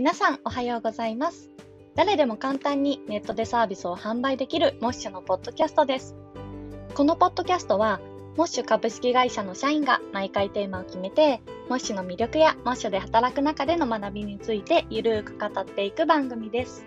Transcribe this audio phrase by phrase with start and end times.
[0.00, 1.50] 皆さんおはようございます。
[1.94, 6.16] 誰でも簡単にネットでサービスを販売できるモッシュのポッドキャストです。
[6.94, 8.00] このポッドキャストは、
[8.34, 16.86] モッシュ株式会社の社員が毎回テーマを決めて、モッシュの魅力やモッシュで働く中での学びについてゆるく語っていく番組です。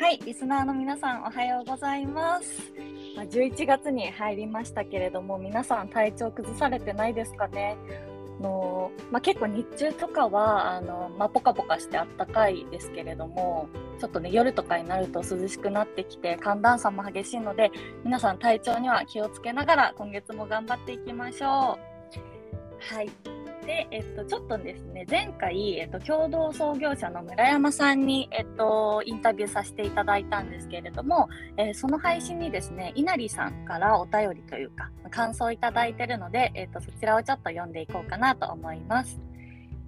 [0.00, 2.77] はい、リスナーの皆さんおはようございます。
[3.18, 7.76] まあ、11月に入りましたけれども、皆さん体調崩されてないですかね？
[8.38, 13.66] あのまあ、結構日中とかはあの、まあ、ポカポカしてあったかいですけれども
[13.98, 17.72] ちょっとね夜とかになると涼しくなってきて寒暖差も激しいので
[18.04, 21.50] 皆さん体調には気をつけながら今月も頑張っていきましょう。
[22.94, 23.37] はい
[23.68, 31.28] で、えっと、ちょっとですね、前回、えっと、共同創業者の村山さんに、えっと、インタビューさせていただいたんですけれども、
[31.58, 39.20] えーその配信にですね、稲荷さんからお便りというか、感想いただいてるので、えっと、そちらをちょっと読んでいこうかなと思います。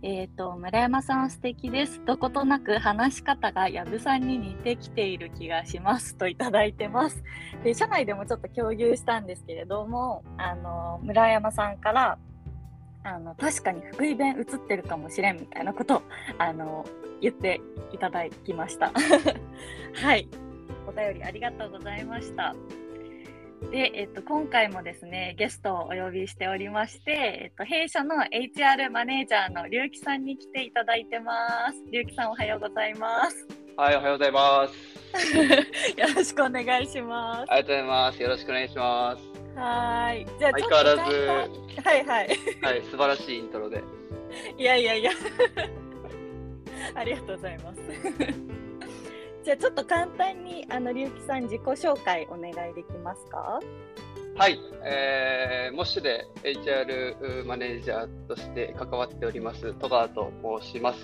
[0.03, 2.03] えっ、と、村山さん素敵です。
[2.05, 6.17] どことなく話し方がやぶさんに似てきている気がします。
[6.17, 7.25] といただいてます。
[7.65, 12.19] で、社内でもちょっと共有したんですけれども、あの、村山さんから、
[13.03, 16.03] あの、確かに福井弁映ってるかもしれんみたいなことを、
[16.39, 16.85] あの、
[17.21, 17.61] 言って
[17.93, 18.93] いただきました。
[19.95, 20.29] はい。
[20.87, 22.55] お便りありがとうございました。
[23.71, 27.13] で、えっと、今回もですね、ゲストをお呼びしておりまして、
[27.45, 31.33] えっと、弊社の HR マネージャーの龍樹さんに来ていただいてま
[31.71, 31.85] す。
[31.93, 33.47] 龍樹さんおはようございます。
[33.77, 35.01] はい、おはようございます。
[36.01, 37.53] よろしくお願いします。
[37.53, 38.23] ありがとうございます。
[38.23, 39.30] よろしくお願いします。
[39.55, 40.27] はーい。
[40.39, 41.27] じゃあ、相変わらず、ず。
[41.85, 42.29] はいはい。
[42.63, 43.83] はい、素晴らしいイントロで。
[44.59, 45.11] いやいやいや。
[46.95, 47.81] ありがとうございます。
[49.45, 53.61] じゃあ、ちょっと簡単に、あの、龍樹さん自己紹介お願いできますか？
[54.37, 60.99] はい、えー、モッシュで HR マネージャーとして関わっております、戸川と申します。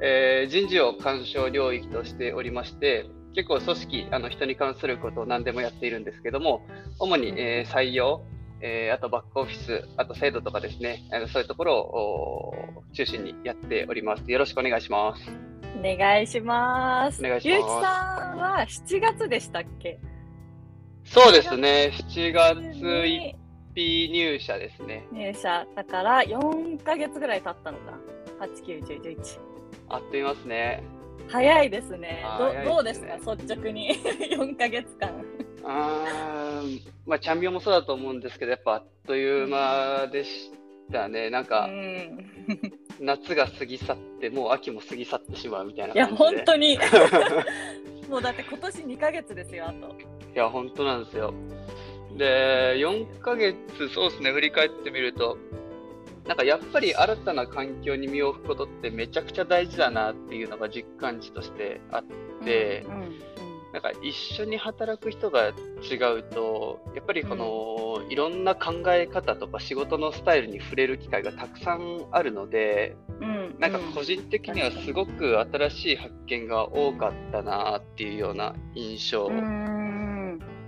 [0.00, 6.62] えー人事を干渉領域としておりまして、結構組織、あの人に関することを何でもやっているんですけども、
[6.98, 8.22] 主に、えー採用、
[8.60, 12.54] えーあとバックオフィス、あと制度とかですね、あのそういうところを
[12.90, 14.30] お中心にやっております。
[14.30, 15.30] よろしくお願いします。
[15.78, 17.20] お願いします。
[17.24, 19.98] お願いします龍樹さんは7月でしたっけ？
[21.04, 23.34] そうですね、7月1
[23.74, 25.06] 日入社ですね。
[25.12, 27.90] 入社だから4ヶ月ぐらい経ったのか
[28.38, 28.46] な。
[28.46, 29.38] 8、9、10、11。
[29.88, 30.82] あっという間ですね。
[31.28, 32.24] 早いですね。
[32.64, 33.16] どどうですか？
[33.34, 33.94] 率直に。
[34.36, 35.10] 4ヶ月間。
[35.66, 40.50] あーまあ、チャンピオンもそうだと思うんですけど、やっぱあっという間でし
[40.92, 41.30] たね。
[41.30, 42.18] なんうか、ん。
[43.00, 46.24] 夏が過ぎ去って、もう秋も過ぎ去ってしまうみたいないや、感じで。
[46.36, 46.78] 本当に。
[48.10, 49.88] もうだって今年2ヶ月ですよ、あと。
[50.34, 51.32] いや、本当なんですよ。
[52.16, 53.56] で、4ヶ月、
[53.88, 55.38] そうですね、振り返ってみると、
[56.26, 62.04] なんかやっぱり新たな環境に身を置くことってめちゃくちゃ大事だなっていうのが実感値としてあっ
[62.44, 62.86] て、
[63.74, 79.83] なんか一緒に働く人が違うと、やっぱりこの、いろんな考え方とか仕事のスタイルに触れる機会がたくさんあるので、うんなんか個人的にはすごく新しい発見が多かったなっていうような印象うん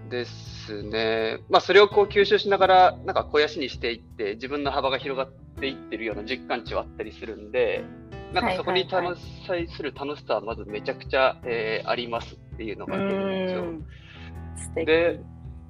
[0.08, 1.38] ですね。
[1.48, 7.84] まあそれをこう吸収しながら、なんか肥やしにしていって、自分の幅が広がっていってるような実感値はあったりするんで、
[8.32, 14.84] なんかそこにはいはいはいする楽しさはまずめちゃくちゃ、えーありますっていうのが現状。
[14.84, 15.20] で、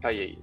[0.03, 0.39] はいはい。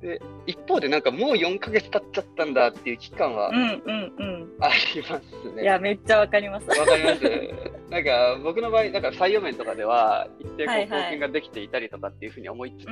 [0.00, 4.48] で、一方でなんかもう4ヶ月経っちゃったんだっていう期間はうんうんうん。
[4.60, 5.62] ありますね。
[5.62, 6.68] いや、めっちゃわかります。
[6.68, 7.20] わかります。
[7.90, 12.88] なんか僕の場合、なんか採用面とかでは一定こう貢献ができていたりとかっていうふうに思いつつ。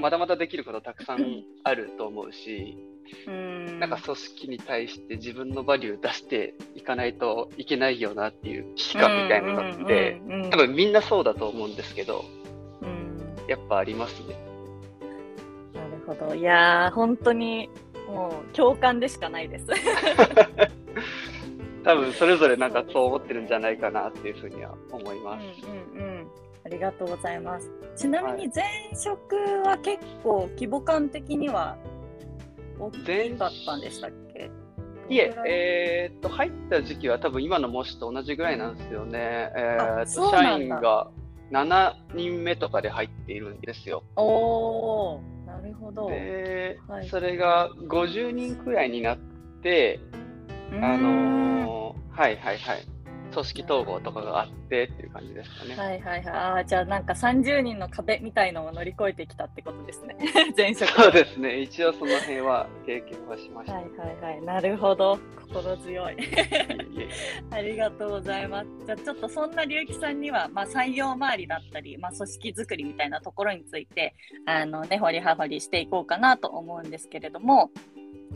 [0.00, 2.78] まだまだできることたくさんあると思うし、
[3.26, 12.24] うんなんか組織に対して自分のバリュー出していかないといけないよなっていう危機感みたいなのって、多分みんなそうだと思うんですけど、
[12.82, 13.16] うん
[13.48, 14.34] やっぱありますね。
[15.74, 16.34] なるほど。
[16.34, 17.68] いやー、本当に
[18.08, 19.66] もう共感でしかないです。
[21.86, 25.44] 多分それぞれなんかそう思ってるんじゃないかなっていうふうには思います。
[25.94, 26.26] うんうんうん。
[26.64, 27.70] ありがとうございます。
[27.94, 31.76] ちなみに前職は結構規模感的には
[32.80, 34.50] 大きかったんでしたっけ？
[35.08, 39.52] いえ、えーっと、入った時期は多分今の模試と同じぐらいなんですよね。
[39.56, 41.08] えーっあと、社員が
[41.52, 44.02] 7人目とかで入っているんですよ。
[44.16, 46.08] おー、なるほど。
[46.08, 49.18] で、はいそれが50人くらいになっ
[49.62, 50.00] て、
[50.72, 51.55] あのー
[52.16, 52.86] はいはいはい。
[53.32, 55.76] 組織統合とかがあってっていう感じですかね。
[55.76, 56.34] はいはいはい。
[56.34, 60.16] ああ、じゃあなんか30人の壁みたいのを乗り越えてきたってことですね。
[60.56, 60.90] 前職。
[60.92, 61.60] そうですね。
[61.60, 63.74] 一応その辺は経験はしました。
[63.74, 64.42] はいはいはい。
[64.42, 65.18] なるほど。
[65.52, 66.16] 心強い。
[67.50, 68.68] ありがとうございます。
[68.86, 74.14] じゃあちょっとそんな龍樹さんには、まあ、採用周りだったり、まあ、組織づくりみたいなところについて、
[74.46, 77.70] あのね、掘り葉掘りしていこうかなと思うんですけれども、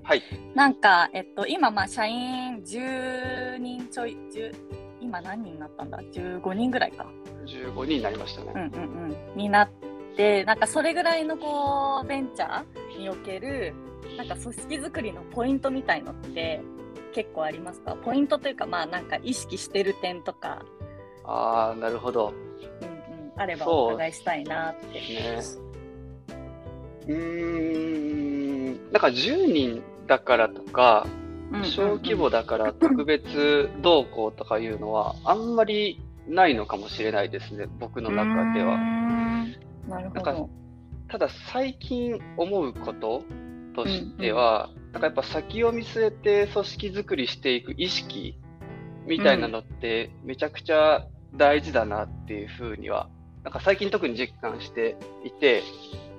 [0.02, 0.22] はい。
[0.54, 4.54] なんか、えっと、今、まあ、社員10人ちょい、10
[5.00, 7.06] 今何人になったんだ ?15 人ぐらいか。
[7.46, 8.52] 15人になりましたね。
[8.54, 9.36] うんうんうん。
[9.36, 9.70] になっ
[10.16, 13.74] て、なんかそれぐらいのこう、ベンチャーにおける、
[14.16, 16.60] なんか組織づくりのポイントみたいのって
[17.12, 17.94] 結構ありますか？
[17.96, 20.64] ポイントというか、まあなんか意識してる点とか、
[21.24, 22.28] ああ、なるほど。
[22.28, 24.86] うんうん、あればお伺いしたいなって。
[25.00, 25.40] ね
[27.06, 28.39] うーん、
[28.92, 31.30] なんか10人だからとか、うんうんうん
[31.64, 38.76] 小規模だから特別動向とかいうのは、あんまりないのかもしれないですね、僕の中では。
[38.76, 39.52] ん
[39.88, 40.48] なるほなんかど。
[41.08, 43.24] ただ、最近思うこと
[43.74, 48.38] としては、なんかやっぱ先を見据えて組織づくりしていく意識
[49.06, 53.08] みたいなのって、めちゃくちゃ大事だなっていうふうには、
[53.42, 55.62] なんか最近特に実感していて、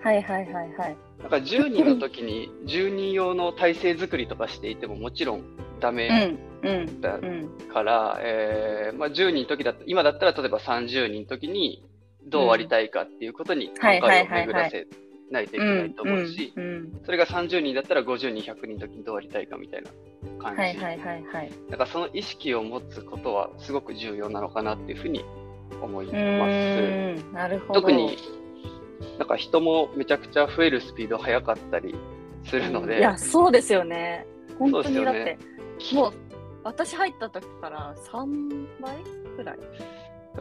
[0.01, 0.97] はいはいはいはい。
[1.21, 5.43] なんか10人の時に10人用の体制作りとかしていてももちろん
[5.79, 11.83] ダうメんうんだうんから、えーまあ、10人の時だった今だったら例えば30人の時に
[12.25, 14.87] どうありたいかっていうことに考えを巡らせ
[15.31, 16.53] ないといけないと思うし、
[17.05, 19.89] それが30人だったら50人、100人の時にどうありたいかみたいな
[20.39, 20.61] 感じ。
[20.61, 21.51] はいはいはいはい。
[21.69, 25.23] なんかその意識を持つことはすごく重要なのかなっていうふうに
[25.81, 27.73] 思いうます。
[27.73, 28.17] 特に
[29.31, 31.95] か人もめちゃくちゃ増えるスピード速かったり
[32.45, 34.25] するので、いや、そうですよね。
[34.59, 35.37] 本当にだって、
[35.93, 36.13] もう
[36.63, 38.95] 私入った時から3倍
[39.35, 39.57] くらい。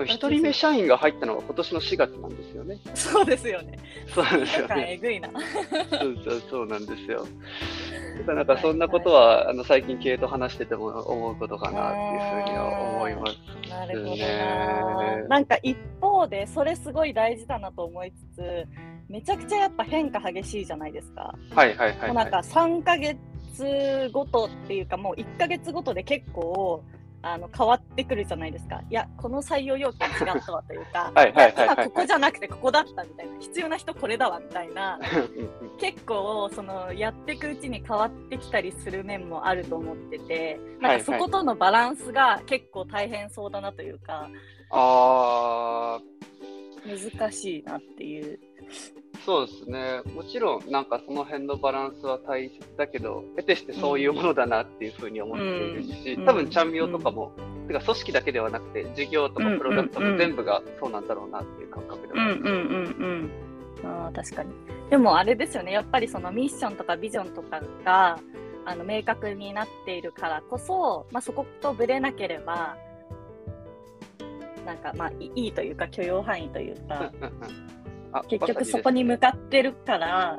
[0.04, 2.78] 一人目社員が入ったのが今年の4月なんですよね。
[2.94, 3.78] そうですよね。
[4.14, 4.92] そうなんですよね。
[4.92, 5.28] えぐいな。
[5.28, 5.36] そ
[6.06, 7.26] うそうそうなんですよ。
[8.26, 13.68] なんかそんなことは、あの最近系と話してても思うことかなっていうふうには思います。
[13.68, 15.24] なるほどなね。
[15.28, 18.66] なんか一方で、それすごい大事だなと思いつつ、
[19.08, 21.34] めちゃくちゃやっぱ変化激しいじゃないですか。
[21.50, 22.14] はいはいはい、はい。
[22.14, 23.16] なんか3ヶ月
[24.12, 26.84] ごとっていうか、もう1ヶ月ごとで結構
[27.22, 28.80] あの変わってくるじゃないですか。
[28.88, 31.66] いや、この採用要件違ったわというか、 はいはいはいはい。
[31.66, 34.98] や今ここじゃなくてここだったみたいな、必要な人これだわみたいな、
[35.78, 44.28] 結構そのやっていくうちに変わってきたりする面もあると思ってて、なんかそことのバランスが結構大変そうだなというか、
[44.70, 46.00] あ
[46.86, 48.40] 難しいなっていう。
[49.20, 50.02] ーそうですね。
[50.14, 57.32] もちろんなんかその辺のバランスは大切だけど、得てしてそういうものだなっていうふうに思っているし、うん多分チャンミオとかも、
[57.68, 62.52] てか組織だけではなくて、事業とかプロダクトも全部がそうなんだろうなっていう感覚ではあります。
[62.52, 63.30] うんうんうん
[63.84, 63.86] うん。
[64.06, 64.50] あー確かに。
[64.90, 68.18] でもあれですよね、やっぱりそのミッションとかビジョンとかが
[68.64, 72.76] あの明確になっているからこそ、まあ、そことぶれなければ、
[74.66, 77.12] なんかまあいいいというか許容範囲というか、
[78.28, 80.38] 結局そこに向かってるから、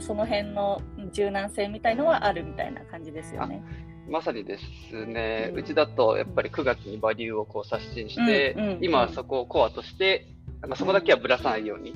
[0.00, 0.80] その辺の
[1.12, 3.62] 柔軟性みたいのはあるみたいな感じですよね。
[4.08, 4.58] まさにで
[4.90, 10.26] すね、うんうちだとやっぱり9月にバリューをこう刷新して、うんうん今はそこをコアとして、
[10.60, 11.94] なんかそこだけはぶらさないように、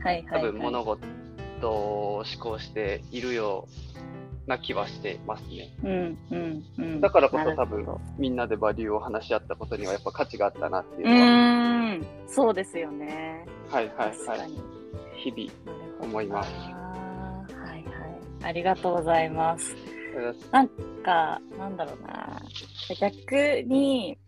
[0.00, 0.62] はいはい、多分はい。
[0.62, 3.68] 物事を思考しているよ
[4.46, 5.74] うな気はしてますね。
[5.82, 7.00] うんうんうん。
[7.00, 7.86] だからこそ多分
[8.18, 11.63] みんなでバリューを話し合ったことにはやっぱ価値があったなっていううのは、
[12.26, 13.46] そうですよね。
[13.70, 14.50] はいはいはい。
[15.22, 15.52] 日々。
[16.00, 17.84] 思いますはいはい。
[18.42, 19.74] ありがとうございます。
[20.16, 20.68] えーなん
[21.02, 22.40] か、なんだろうな。
[23.00, 24.18] 逆に、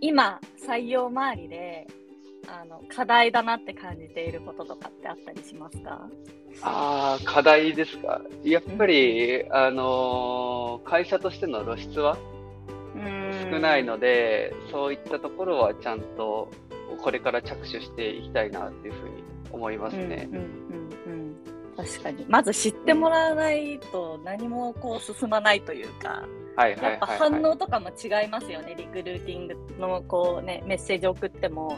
[0.00, 1.86] 今、採用周りで、
[2.46, 6.08] あの、課題だなって感じていることとかってあったりしますか？
[6.62, 8.20] ああ、課題ですか？
[8.42, 12.18] やっぱり、あのー会社としての露出は？
[13.54, 16.50] 少ないので、そういったところはちゃんと
[17.00, 20.28] これから着手していきたいなっていうふうに思いますね。
[20.30, 21.36] うんうんうんうん
[21.76, 22.24] 確かに。
[22.28, 26.22] まず知ってもらわないと何もこう進まないというか、
[26.56, 27.06] はいはいやっぱ。
[27.06, 28.74] 反応とかも違いますよね。
[28.78, 31.76] リクルーティングのこうね、メッセージ送っても、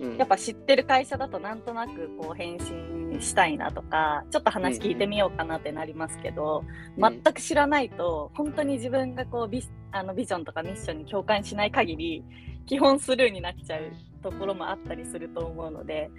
[0.00, 6.64] うんやっぱ知ってる会社だとなんとなくこう返信したいなとか、ちょっと話聞いてみようかなってなりますけど、
[6.98, 12.24] 全く知らないと、本当に自分がこうビあのビジョンとかミッションに共感しない限り、
[12.66, 16.10] 基本スルーになっちゃうところもあったりすると思うので、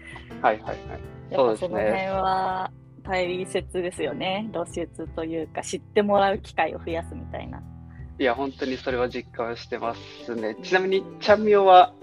[0.41, 0.77] はいはいはい。
[1.29, 2.10] やその辺ね。
[2.12, 2.72] は
[3.03, 4.50] 大切ですよね。
[4.51, 7.62] 露出というか、知ってもらう機会を増やすみたいな。
[8.17, 9.94] いや、本当にそれは実感してま
[10.25, 10.55] すね。
[10.63, 11.94] ちなみに、ちゃんみょは、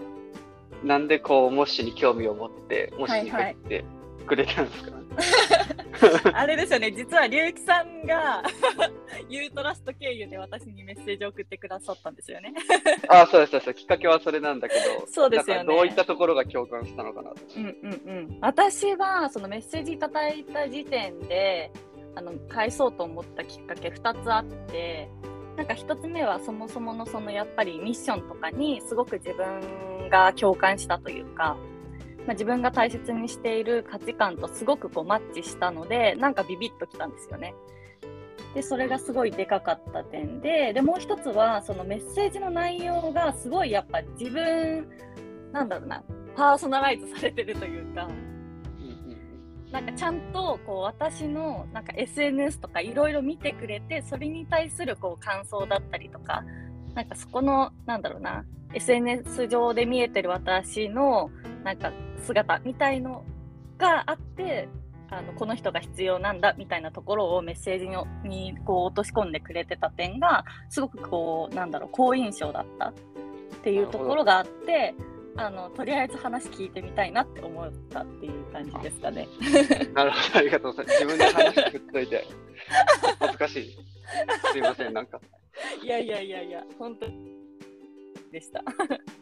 [0.84, 3.84] なんでこう、モッシュに興味を持って、モッシュに入って
[4.26, 8.42] くれたんですか、はいはい、 あれですよね、実は龍樹さんが
[9.28, 12.54] ユートラスト経由で私にメッセージを送ってくださったんですよね。
[13.08, 15.64] あそうですそうです、きっかけはそれなんだけど、そうですよね。
[15.64, 18.38] どういったところが共感したのかなうんうんうん。
[18.40, 21.70] 私は、そのメッセージいただいた時点で、
[22.14, 25.08] あの返そうと思ったきっかけ2つあって、
[25.56, 31.56] なんか1つ目はそもそものそのやっぱりミッションとかにすごく自分が共感したというか、
[32.26, 37.54] まあ、自分が大切にしている価値観とすごくこうマッチしたのでなんかビビッときたんですよね。
[38.54, 44.86] でそれがすごいでかかった点ででもう一つはそのメッセージの内容がすごいやっぱ自分
[45.52, 46.02] なんだろうな
[46.36, 48.08] パーソナライズされてるというか。
[49.72, 56.44] なんかちゃんとこう私のなんか SNS とかいろいろ見てくれてそれに対するこう感想だったりとか
[56.94, 61.30] なんかそこのなんだろうな SNS 上で見えてる私の
[61.64, 61.90] なんか
[62.22, 63.24] 姿みたいの
[63.78, 64.68] があって
[65.10, 67.86] あのこの人が必要なんだみたいなところをメッセージ
[68.28, 72.94] にこう落とし込んでくれてた点がすごくこうなんだろう好印象だったっ
[73.62, 74.94] ていうところがあって
[75.36, 79.26] あのとりあえず話聞いてみたいなって思ったっていう感じですかね。
[79.94, 81.04] なるほどありがとうございます。
[81.04, 82.26] 自分で話振っといて
[83.18, 83.76] 恥ずかしい。
[84.52, 85.20] すいませんなんか。
[85.82, 87.06] いやいやいやいや本当
[88.30, 88.62] でした。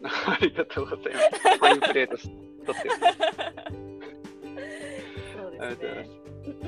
[0.04, 1.58] ありがとうございます。
[1.58, 2.30] ファインプレートし
[2.66, 2.90] とって。
[5.36, 6.19] そうですね。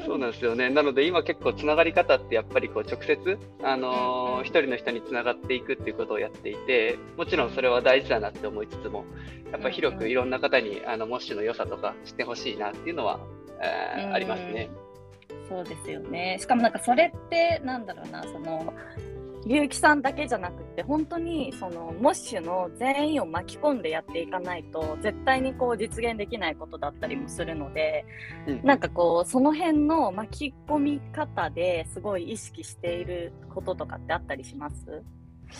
[0.04, 0.70] そうなんですよね。
[0.70, 9.04] なので今結構つながり方ってやっぱりこう直接、あのー、一人の人につながっていくっていうことをやっていて、もちろんそれは大事だなって思いつつも、
[9.50, 13.20] やっぱ広くいろんな方にあのモッシュの良さとか知ってほしいなっていうのは、
[13.60, 14.70] えー、ありますね。
[15.48, 16.38] そうですよね。
[16.40, 18.72] しかもなんかそれってなんだろうな、その
[19.44, 28.04] 結城さんだけじゃなくて本当にそのモッシュの全員を巻き込んでやっていかないと絶対にこう実現できないことだったりもするので、
[28.46, 35.02] うん、なんかこうその辺の巻き込み方ですごい意識していることとかってあったりします？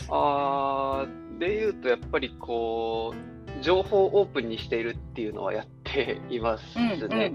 [0.09, 1.07] あ
[1.39, 7.35] でいうとやっぱりこう情報をオープンにしているっていうのはやっていますね。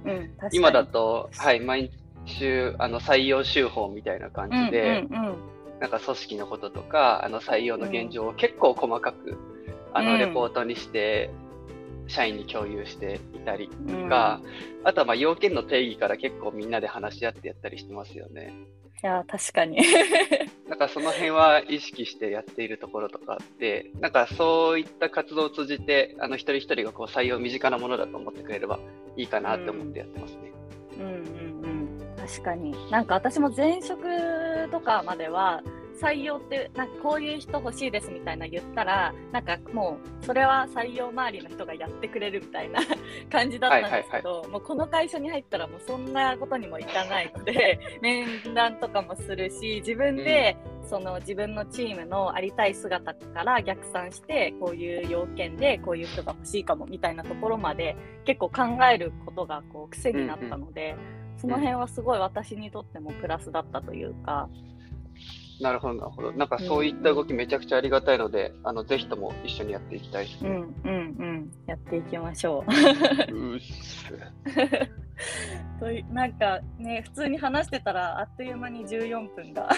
[0.52, 1.92] 今だと、はい、毎
[2.26, 5.36] 週あの採用手法みたいな感じで、うんうんうん
[5.80, 9.38] なんか組織のこととかあの採用の現状を結構細かく、
[9.94, 11.30] あのレポートにして、
[12.08, 13.76] 社員に共有していたりと
[14.10, 14.42] か、
[14.82, 18.54] うん、あとはまあ要件の定義から結構みんなで話し合ってやったりしてますよね。
[19.04, 19.78] いや確かに。
[20.68, 28.80] なんかその辺は意識してやっているところとかあってなんかそういった活動を通じてあの一人一人がこう採用身近なものだと思ってくれれば
[29.16, 30.52] いいかなって思ってやってますね。
[31.00, 31.18] うん、うん、うん
[31.64, 32.16] うん。
[32.18, 32.92] 確かに。
[32.92, 34.04] なんか私も前職
[34.68, 35.62] とかまでは
[35.98, 42.80] 採用ってなんかこういう人欲しいですみたいな言ったらなんかもうそれは採用周りの人がやってくれるみたいな
[43.32, 64.50] 感じだったんですけど、もうこの会社に入ったらもうそんなことにもいかないので 面談とかもするし自分でその自分のチームのありたい姿から逆算してこういう要件でこういう人が欲しいかもみたいなところまで結構考えることがこう癖になったので、うんうん、その辺はすごい私にとってもプラスだったというか。
[65.60, 66.32] なるほど、なるほど。
[66.34, 70.50] なんかそういった動きめちゃくちゃありがたいので、うん、あのぜひとも一緒にやっていきたいですね。
[70.50, 71.52] うんうんうん。
[71.66, 73.34] やっていきましょう。
[73.34, 74.14] うっす。
[75.80, 79.70] となんかね、普通に話してたらあっという間に14分が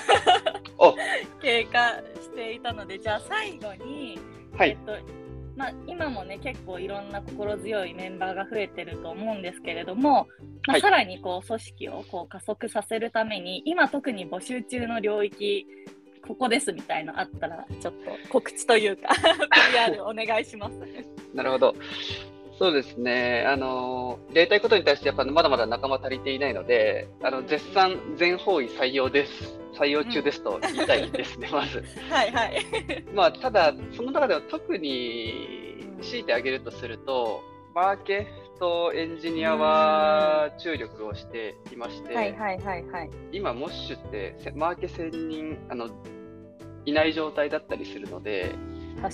[1.41, 4.19] 経過していたので、じゃあ最後に、
[4.57, 4.91] はい、えっと
[5.59, 10.25] まあ、今もね結構いろんな心強いメンバーが増えてると思うんですけれども、
[10.65, 15.67] まあ、さらにこう組織をこう加速させるために今特に募集中の領域
[16.25, 19.09] ここですみたいのあったらちょっと告知というか
[19.73, 20.79] PR お願いします。
[21.35, 21.75] なるほど
[22.59, 31.81] そうですね、あのやりたいことに対してやっぱまだまだ仲間足りていないので、あの絶賛全方位採用です、採用中ですと言いたいですね、うん、まず。
[32.11, 32.65] はいはい。
[33.15, 37.41] まあ、ただ、その中では特に強いてあげるとすると、
[37.73, 38.27] マーケ
[38.59, 45.87] とエンジニアは注力をしていまして、はいはいはいはい、今、モッシュってマーケ1000人あの
[46.85, 48.53] いない状態だったりするので、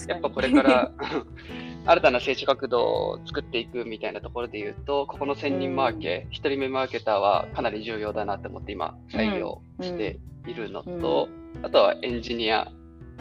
[0.08, 0.92] やっぱこれから
[1.88, 11.30] 新たな成長角度を作っていくみたいなところで言うと、ここの1000人マーケ、1人目マーケターはかなり重要だなと思って今、採用しているのと、
[11.62, 12.72] あとはエンジニア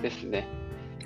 [0.01, 0.49] ですね。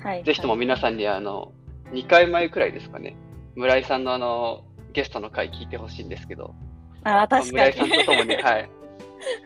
[0.01, 1.51] はい、ぜひとも皆さんにあの
[1.91, 3.17] 2回前くらいですかね、
[3.55, 4.63] 村井さんのあの
[4.93, 6.55] ゲストの回聞いてほしいんですけど、
[7.03, 7.51] あ確かに。
[7.51, 8.69] 村井さんとともに、 はい、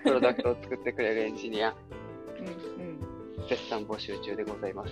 [0.04, 1.74] プロダクトを作ってくれるエンジニア。
[2.40, 3.48] うんうん。
[3.48, 4.92] 絶賛募集中でございます。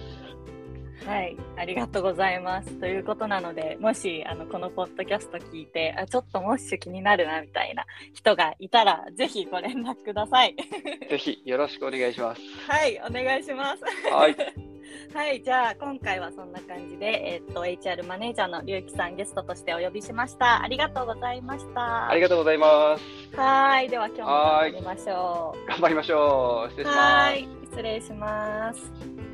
[1.05, 2.79] はい、ありがとうございます。
[2.79, 10.55] ということなので、もしあのこのポッドキャスト聞いて、あちょっとモッシュ気になるなみたいな人がいたら、ぜひご連絡ください。
[11.09, 12.41] ぜひよろしくお願いします。
[12.67, 13.83] はい、お願いします。
[14.13, 14.35] はい。
[15.13, 20.61] はい、じゃあ今回はそんな感じで、えっと HR マネージャーのりゅうきさんゲストとしてお呼びしました。
[20.61, 22.09] ありがとうございました。
[22.09, 23.35] ありがとうございます。
[23.35, 25.67] はい、では今日も頑張りましょう。
[25.67, 26.69] 頑張りましょう。
[26.69, 26.97] 失礼します。
[26.97, 29.30] はい、失礼します。